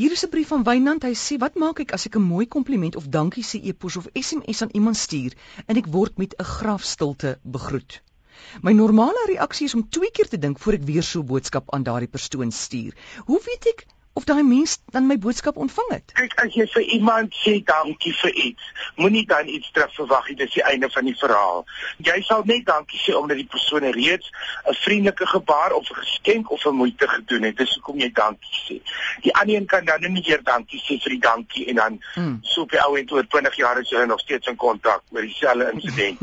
[0.00, 1.02] Hier is 'n brief van Wynand.
[1.04, 4.06] Hy sê: "Wat maak ek as ek 'n mooi kompliment of dankie sê e-pos of
[4.16, 5.32] SMS aan iemand stuur
[5.66, 8.00] en ek word met 'n grafstilte begroet?"
[8.62, 11.68] My normale reaksie is om twee keer te dink voor ek weer so 'n boodskap
[11.74, 12.96] aan daardie persoon stuur.
[13.26, 16.12] Hoe weet ek of daai mens dan my boodskap ontvang het.
[16.18, 20.36] Kyk, as jy vir iemand sê dankie vir iets, moenie dan iets terug verwag nie.
[20.40, 21.62] Dis die einde van die verhaal.
[22.08, 24.30] Jy sal net dankie sê omdat die persoon reeds
[24.66, 27.56] 'n vriendelike gebaar of 'n geskenk of 'n moeite gedoen het.
[27.56, 28.76] Dis hoekom jy dankie sê.
[29.22, 32.38] Die ander een kan dan nie weer dankie sê vir die dankie en dan hmm.
[32.42, 35.22] so op die ou end oor 20 jaar is jy nog steeds in kontak oor
[35.22, 36.18] dieselfde insident.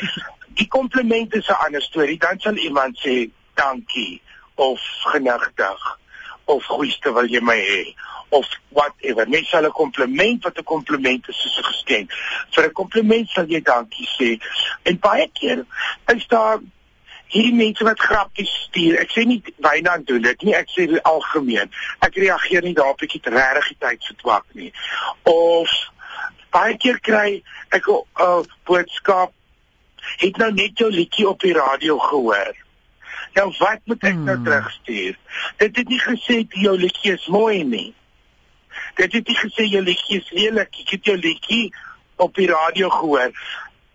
[0.60, 2.18] die komplimente is 'n ander storie.
[2.18, 4.22] Dan sal iemand sê dankie
[4.54, 4.80] of
[5.10, 5.98] genigtig
[6.44, 7.94] of goeieste wil jy my hê
[8.34, 9.26] of whatever.
[9.28, 12.12] Mens sal 'n kompliment wat 'n kompliment is soos 'n geskenk.
[12.54, 14.30] Vir 'n kompliment sal jy dankie sê.
[14.82, 15.64] En baie keer
[16.14, 16.58] is daar
[17.26, 18.98] hierdie mense wat grappies stuur.
[18.98, 20.54] Ek sê nie byna doen dit nie.
[20.54, 21.70] Ek sê algemeen.
[22.00, 24.72] Ek reageer nie daarop ek het regtig die tyd vir twak nie.
[25.22, 25.70] Of
[26.50, 29.32] baie keer kry ek 'n uh, boodskap
[30.20, 32.63] het nou net jou liedjie op die radio gehoor.
[33.34, 34.44] Nou wat moet ek nou hmm.
[34.44, 35.18] terugstuur?
[35.62, 37.90] Dit het nie gesê jou liedjie is mooi nie.
[38.98, 40.72] Dit het nie gesê jou liedjie is lelik.
[40.84, 41.68] Ek het jou liedjie
[42.22, 43.32] op die radio gehoor.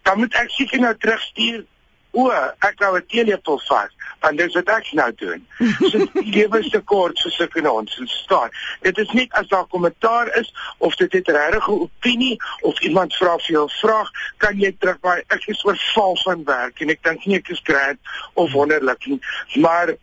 [0.07, 1.63] Dan moet ek seker nou terugstuur
[2.11, 2.29] O,
[2.65, 5.45] ek wou 'n teelepel vas, want dis wat ek nou doen.
[5.91, 8.49] So lewe is te kort vir sulke nonsens staan.
[8.81, 13.15] Dit is net as daar kommentaar is of dit het regtig 'n opinie of iemand
[13.15, 15.21] vra vir jou vraag, kan jy terugwaai.
[15.27, 17.99] Ek is oor val van werk en ek dink nie ek is grand
[18.33, 19.21] of wonderlik nie,
[19.55, 19.93] maar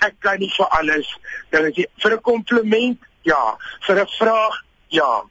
[0.00, 1.18] ek kan nie vir alles
[1.50, 3.56] dan as jy vir 'n kompliment, ja,
[3.86, 5.24] vir 'n vraag, ja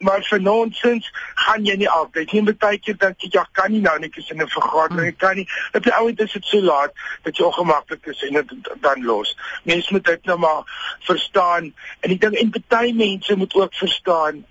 [0.00, 1.08] maar vir nonsens
[1.44, 2.42] gaan jy nie altyd nie.
[2.52, 5.48] Baie keer dink jy ja, kan nie nou net is in 'n vergadering, kan nie.
[5.72, 9.36] Op die ouend is dit so laat dat jy ongemaklik is en dit dan los.
[9.64, 10.62] Mense moet dit nou maar
[11.00, 11.74] verstaan.
[12.00, 14.44] En ek dink en baie mense moet ook verstaan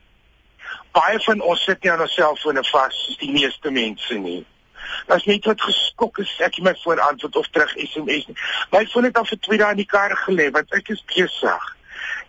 [0.92, 4.42] baie van ons sit nie aan ons selfone vas soos die meeste mense nie.
[5.14, 8.38] As net wat geskok is, ek het my foon antwoord of terug SMS nie.
[8.74, 11.68] My foon het al vir 2 dae in die kar gelê want ek is besig.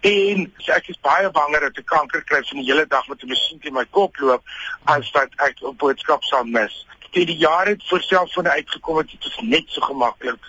[0.00, 3.22] En so ek is baie banger dat ek kanker kry van die hele dag met
[3.22, 4.42] 'n masjien in my kop loop
[4.84, 6.86] as wat ek 'n boodskap sal mis.
[7.10, 10.40] Teen die jare het vir selfone uitgekom het dit is net so gemaklik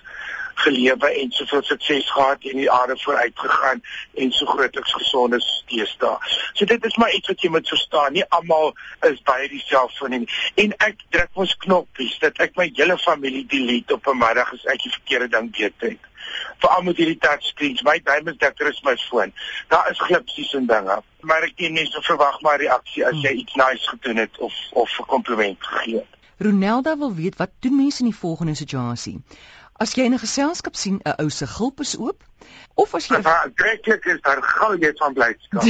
[0.55, 3.81] gelewe en soveel sukses gehad en die aarde vooruit gegaan
[4.13, 6.49] en so grootliks gesonde steeds daar.
[6.53, 8.13] So dit is maar iets wat jy moet verstaan.
[8.13, 8.73] Nie almal
[9.09, 13.45] is by die selfoon en en ek druk mos knoppies dat ek my hele familie
[13.45, 15.99] delete op 'n middag as ek die verkeerde ding weet
[16.61, 17.81] veral met hierdie touchscreens.
[17.81, 19.33] My dekker is my foon.
[19.67, 23.57] Daar is glipsies en dinge, maar ek teen mense verwag maar reaksie as jy iets
[23.59, 26.19] nice gedoen het of of 'n kompliment gegee het.
[26.37, 29.21] Ronelda wil weet wat doen mense in die volgende situasie?
[29.81, 32.23] As jy 'n geselskap sien 'n ou se gulp is oop
[32.75, 35.63] of as jy aantreklik is, dan gou jy van blydskap.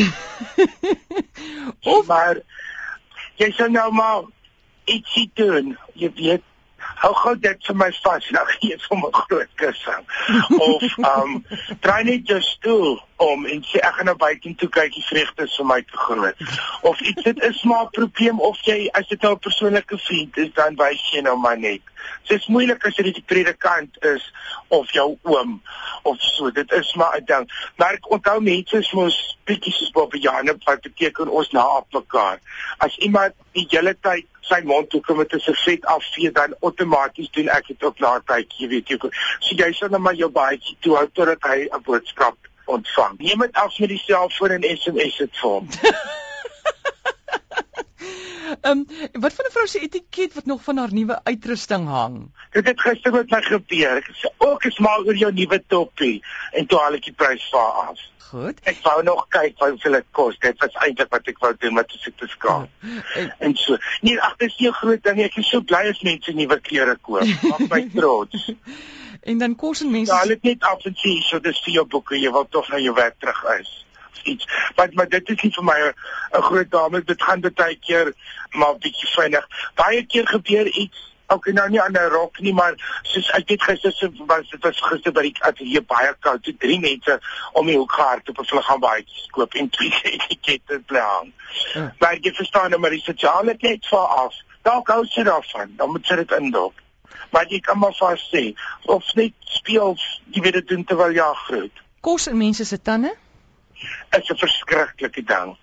[1.95, 2.41] of maar
[3.39, 4.23] jy sê nou maar
[4.85, 5.77] ietsie doen.
[5.93, 6.43] Jy weet
[7.01, 10.03] hou gou dit vir my vas nou gee vir my groot kussing
[10.67, 11.37] of um
[11.85, 15.47] draai net jou stoel om en sê ek gaan nou buite toe kyk die vreugde
[15.47, 16.45] is vir my te groot
[16.91, 20.37] of iets dit is maar 'n probleem of jy as dit nou 'n persoonlike vriend
[20.45, 21.81] is dan wys jy nou maar net
[22.27, 24.33] Dit is moeilik as dit die predikant is
[24.67, 25.61] of jou oom
[26.03, 26.51] of so.
[26.51, 27.51] Dit is maar 'n ding.
[27.77, 32.39] Maar ek onthou mense is mos bietjie soos Bobbejane wat beteken ons na mekaar.
[32.77, 37.31] As iemand die hele tyd sy mond toe kom met 'n servet afvee dan outomaties
[37.31, 38.97] doen ek dit ook na 'n tydjie, weet jy.
[39.39, 43.17] So jy sal net maar jou baadjie toe hou totdat hy 'n boodskap ontvang.
[43.17, 45.67] Neem dit af met die selfoon en SMS dit vir hom.
[48.61, 48.85] Ehm um,
[49.21, 52.31] wat van 'n vrou se etiket wat nog van haar nuwe uitrusting hang?
[52.51, 53.95] Dit het gister met my gebeur.
[53.97, 57.49] Ek sê ook is maar oor jou nuwe toppie en toe al ek die prys
[57.49, 57.99] vir af.
[58.29, 58.59] Goed.
[58.63, 60.39] Ek wou nog kyk wat hoeveel dit kos.
[60.39, 62.69] Dit was eintlik wat ek wou doen met die skaap.
[63.15, 63.77] En, en so.
[64.01, 65.25] Nee, ag dis nie 'n groot ding nie.
[65.25, 67.27] Ek is so bly as mense nuwe klere koop.
[67.41, 68.51] Maak my trots.
[69.21, 70.13] en dan kos en mense.
[70.13, 72.15] Ja, dit net af en toe so dis vir jou boeke.
[72.15, 73.81] Jy wil tog na jou werk terug is
[74.23, 74.47] iets.
[74.75, 75.79] Maar maar dit is nie vir my
[76.31, 78.13] 'n groot dame, dit gaan baie keer
[78.49, 79.47] maar bietjie vinnig.
[79.75, 83.63] Baie keer gebeur iets ook nou nie aan 'n rok nie, maar soos ek het
[83.63, 86.43] gister se was dit was gister by die ateljee baie koud.
[86.43, 87.19] Toe drie mense
[87.53, 91.33] om die hoek gehard op 'n hulle gaan baie koop en twee etikette plan.
[91.73, 91.95] Ja.
[91.99, 94.35] Maar jy verstaan nou maar die sosiale net vir af.
[94.61, 95.73] Dalk hou sy daarvan.
[95.75, 96.73] Dan moet sy dit indop.
[97.29, 99.97] Maar jy kan maar vas sê of net speel,
[100.31, 101.75] jy weet dit doen terwyl jy groot.
[102.01, 103.15] Kos in mense se tande?
[104.17, 105.57] is 'n verskriklike ding.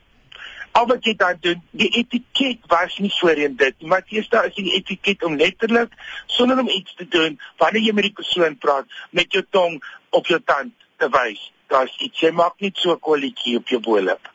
[0.78, 4.54] Al wat jy dan doen, die etiket was nie voorheen dit nie, maar daar is
[4.54, 5.94] die etiket om letterlik
[6.26, 9.80] sonder om iets te doen, wanneer jy met die persoon praat, met jou tong
[10.10, 14.30] op jou tand te wys daar's iets jy maak net so kolletjie op jou bolop.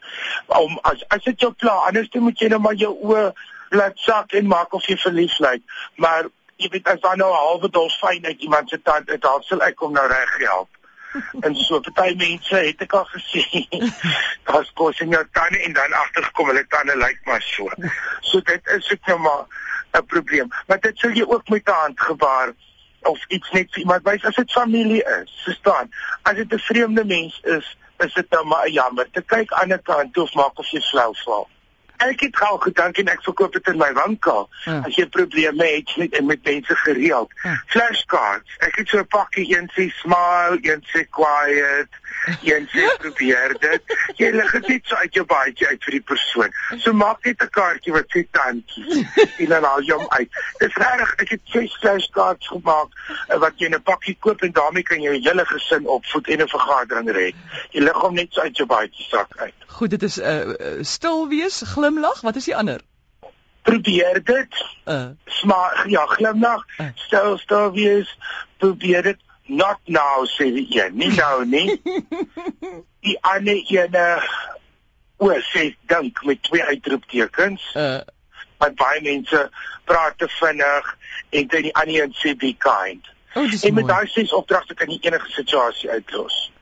[0.60, 3.26] Om as as dit jou pla, anders dan moet jy nou maar jou oë
[3.80, 5.66] laat sak en maak of jy verlief lyk.
[5.98, 6.30] Maar
[6.62, 9.62] jy weet as dan nou 'n halwe dolfyn uit iemand se tand uit haal, sal
[9.62, 10.70] ek hom nou reg help.
[11.46, 13.94] en so party mense het ek al gesien.
[14.48, 17.70] Daar's kos in jou tande en dan agtergekom hulle tande lyk maar so.
[18.22, 19.46] So dit is ek nou maar
[19.94, 20.52] 'n probleem.
[20.68, 22.54] Maar dit sal jy ook met 'n hand gebaar
[23.04, 25.42] of iets net vir iemand wys as dit familie is.
[25.44, 25.92] Verstaan?
[26.24, 29.12] As dit 'n vreemde mens is, is dit nou maar jammer.
[29.12, 31.50] Te kyk aan die kant of maak of jy flou val
[31.98, 34.50] ek het gou gedink en ek verkoop dit in my winkel.
[34.66, 34.82] Ja.
[34.88, 37.32] As jy probleme het met met mense gereeld.
[37.44, 37.56] Ja.
[37.68, 38.58] Flashcards.
[38.60, 41.92] Ek het so 'n pakkie een sê smile, een sê quiet,
[42.42, 43.82] een sê probeer dit.
[44.16, 46.52] Jy lig dit net so uit jou baadjie uit vir die persoon.
[46.78, 49.08] So maak net 'n kaartjie wat sê dankie.
[49.38, 50.30] en dan al jou uit.
[50.58, 52.90] Dis reg, ek het ses flashcards gemaak
[53.28, 56.28] eh, wat jy in 'n pakkie koop en daarmee kan jy jou hele gesin opvoed
[56.28, 57.36] en 'n vergadering red.
[57.72, 59.54] Jy lig hom net so uit jou baadjie sak uit.
[59.68, 61.62] Goed, dit is 'n uh, eh, eh, stil wees,
[61.94, 62.22] glimlag.
[62.22, 62.82] Wat is die ander?
[63.62, 64.66] Probeer dit.
[64.86, 65.06] Uh.
[65.26, 66.66] Smaak ja, glimlag.
[66.78, 66.88] Uh.
[66.96, 68.18] Stil stil wees.
[68.58, 69.20] Probeer dit.
[69.46, 70.98] Not now sê die een.
[70.98, 71.82] Nie nou nie.
[73.06, 74.08] die ander ene
[75.18, 77.70] o, sê dink met twee uitroeptekens.
[77.76, 78.02] Uh.
[78.58, 79.50] Want baie mense
[79.86, 80.94] praat te vinnig
[81.30, 83.12] en dan die ander een sê be kind.
[83.34, 86.53] Oh, en met daai ses opdragte kan jy enige situasie uitlos.